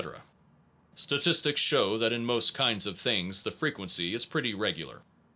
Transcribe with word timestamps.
Statistics 0.95 1.61
show 1.61 1.95
that 1.95 2.11
in 2.11 2.25
most 2.25 2.55
kinds 2.55 2.87
of 2.87 2.99
thing 2.99 3.31
the 3.43 3.51
frequency 3.51 4.15
is 4.15 4.25
pretty 4.25 4.55
regular. 4.55 5.03